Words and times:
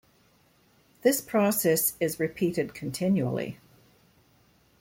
This 1.03 1.21
process 1.21 1.93
is 1.99 2.19
repeated 2.19 2.73
continually. 2.73 3.59